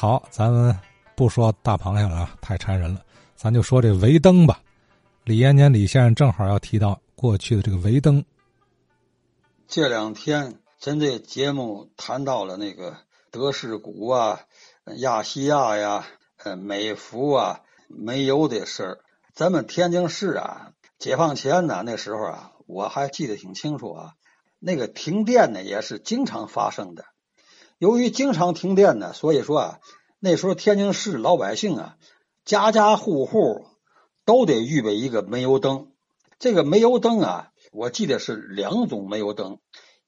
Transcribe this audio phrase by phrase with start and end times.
[0.00, 0.74] 好，咱们
[1.14, 3.04] 不说大螃蟹了啊，太馋人了，
[3.36, 4.58] 咱就说这维灯吧。
[5.24, 8.24] 李延年李先生正好要提到过去的这个维灯。
[9.68, 12.96] 这两天针对节目谈到了那个
[13.30, 14.40] 德士古啊、
[14.96, 16.06] 亚细亚呀、
[16.44, 19.00] 呃美孚啊、煤油的事儿。
[19.34, 24.12] 咱们天津市啊，解放前呢那时候啊，我还记得挺清楚啊。
[24.60, 27.04] 那个停电呢也是经常发生的。
[27.80, 29.78] 由于经常停电呢，所以说啊，
[30.18, 31.96] 那时候天津市老百姓啊，
[32.44, 33.64] 家家户户
[34.26, 35.90] 都得预备一个煤油灯。
[36.38, 39.60] 这个煤油灯啊，我记得是两种煤油灯，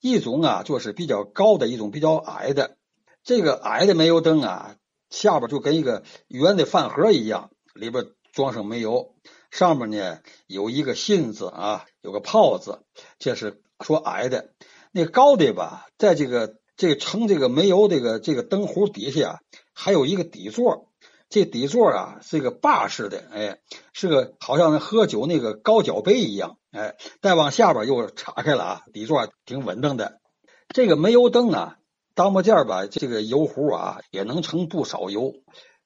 [0.03, 2.77] 一种啊就是比较高的，一种比较矮的。
[3.25, 4.77] 这个矮的煤油灯啊，
[5.09, 9.15] 下边就跟一个圆的饭盒一样，里边装上煤油，
[9.51, 12.83] 上面呢有一个信子啊，有个泡子，
[13.19, 14.53] 这是说矮的。
[14.91, 16.61] 那高的吧，在这个。
[16.77, 19.39] 这个盛这个煤油这个这个灯壶底下啊
[19.75, 20.89] 还有一个底座，
[21.29, 23.59] 这底座啊是个把式的，哎，
[23.93, 30.21] 是个好像喝酒那个高脚杯一样，哎，再往下边又岔开了啊，底座挺稳当的。
[30.69, 31.77] 这个煤油灯啊，
[32.15, 35.35] 当不件吧，这个油壶啊也能盛不少油，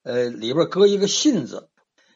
[0.03, 1.69] 呃，里边搁一个信子，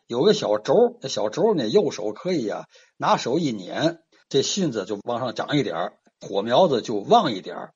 [0.06, 7.70] 有个小轴，小轴呢右手可以啊拿手一捻，这信子就往上长一点火苗子就旺一点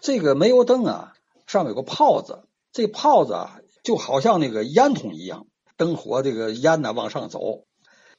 [0.00, 1.12] 这个煤油灯啊，
[1.46, 5.46] 上面有个泡子，这泡子啊就好像那个烟筒一样，
[5.76, 7.64] 灯火这个烟呢往上走。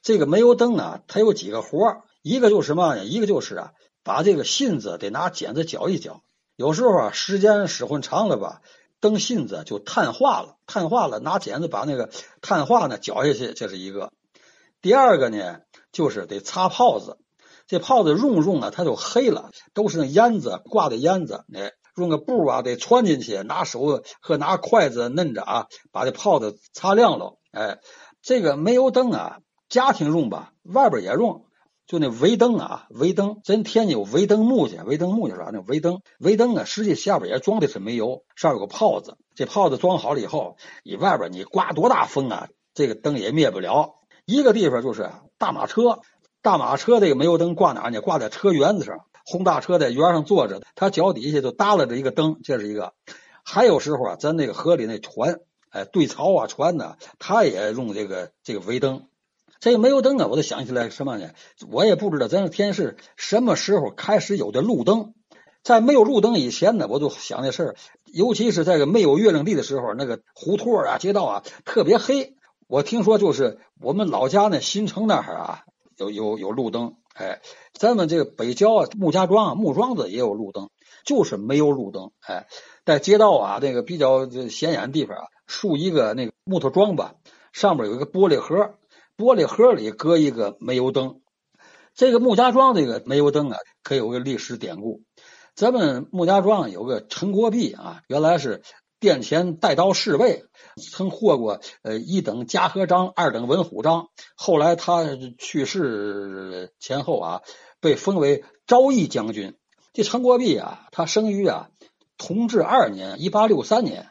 [0.02, 3.04] 这个煤油灯啊，它有几个活一个就是什么呢？
[3.04, 3.72] 一个就是啊，
[4.02, 6.22] 把这个芯子得拿剪子绞一绞。
[6.56, 8.60] 有时候啊，时间使唤长了吧，
[9.00, 12.10] 灯芯子就碳化了，碳化了，拿剪子把那个
[12.42, 14.12] 碳化呢绞下去，这是一个。
[14.82, 15.60] 第二个呢，
[15.92, 17.16] 就是得擦泡子。
[17.70, 21.44] 这泡子用用啊，它就黑了，都是那烟子挂的烟子。
[21.54, 27.38] 哎，用个布啊，得穿进去，拿手和拿筷子摁着啊，把这泡子擦亮了。
[27.52, 27.78] 哎，
[28.22, 31.44] 这个煤油灯啊，家庭用吧，外边也用。
[31.86, 35.50] 就那围灯啊，围灯，真天津有围灯木去，围灯木去啥？
[35.52, 39.16] 那围灯，围灯啊，实际下边也装的是煤油，上有个泡子。
[39.36, 43.94] 这泡子装好了以后，你外边你刮多大风啊，这个灯也灭不了。
[44.24, 45.08] 一个地方就是
[45.38, 46.00] 大马车。
[46.42, 48.00] 大马车这个煤油灯挂哪呢？
[48.00, 52.94] 挂在车辕子上，轰大车在辕上坐着，他脚底下就耷拉着一个灯，这是一个。
[53.44, 59.06] 还有时候啊，咱那个河里那船，哎，对槽啊，船呢，他也用这个这个围灯。
[59.58, 61.30] 这个煤油灯啊，我就想起来什么呢？
[61.70, 65.12] 我也不知道咱天是什么时候开始有的路灯。
[65.62, 72.34] 在没有路灯以前呢，我就想这事儿，尤其是在个没有月亮地的时候，那个胡同啊、街道啊特别黑。
[72.66, 75.64] 我听说就是我们老家那新城那儿啊。
[76.00, 77.42] 有有有路灯，哎，
[77.74, 80.70] 咱们这个北郊啊，穆家庄啊，木庄子也有路灯，
[81.04, 82.46] 就是没有路灯，哎，
[82.86, 87.16] 在街道啊那个比较显眼的地方啊，竖一个那个木头桩吧，
[87.52, 88.76] 上面有一个玻璃盒，
[89.18, 91.20] 玻璃盒里搁一个煤油灯。
[91.94, 95.02] 这个穆家庄这个煤油灯啊，可有个历史典故。
[95.54, 98.62] 咱们穆家庄有个陈国弼啊，原来是。
[99.00, 100.44] 殿前带刀侍卫，
[100.76, 104.10] 曾获过呃一等嘉禾章、二等文虎章。
[104.36, 105.04] 后来他
[105.38, 107.40] 去世前后啊，
[107.80, 109.56] 被封为昭义将军。
[109.94, 111.70] 这陈国弼啊，他生于啊
[112.18, 114.10] 同治二年（一八六三年）。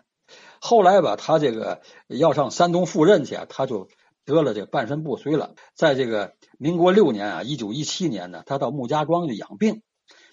[0.60, 3.88] 后来吧，他这个要上山东赴任去，他就
[4.26, 5.54] 得了这半身不遂了。
[5.76, 9.84] 在这个民国六年啊（一九一七年）呢，他到穆家庄去养病。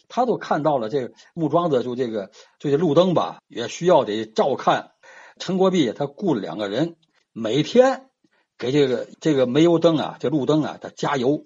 [0.09, 4.93] 他都看到了这个木桩子，就这个就这路灯吧，也需要得照看。
[5.39, 6.97] 陈国弼他雇了两个人，
[7.33, 8.09] 每天
[8.57, 11.45] 给这个这个煤油灯啊，这路灯啊，他加油。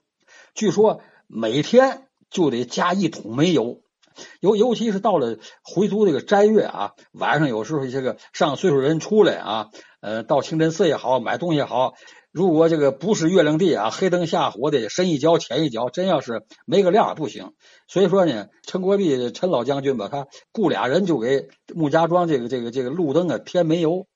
[0.55, 3.83] 据说每天就得加一桶煤油，
[4.41, 11.95] 尤尤其是到了回族这个斋月啊，晚上有时候这个上岁数人出来啊，呃，到清真寺也好，买东西也好。
[12.33, 17.55] 如果这个不是月亮地啊，黑灯瞎火的，深一脚浅一脚，真要是没个亮不行。
[17.89, 24.07] 所以说呢，陈国弼陈老将军吧，他雇俩人就给穆家庄这个这个这个路灯啊添煤油。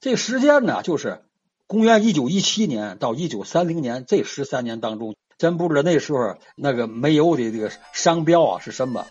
[0.00, 1.22] 这时间呢，就是
[1.66, 9.04] 公元一九一七年到一九三零年这十三年当中，真不知道那时候那个煤油的这个商标啊是什么。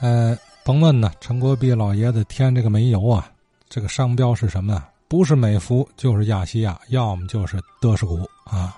[0.00, 3.30] 呃，甭问呢，陈国弼老爷子添这个煤油啊，
[3.68, 4.82] 这个商标是什么？
[5.14, 8.76] 不是美孚，就是亚细亚，要么就是德士古啊。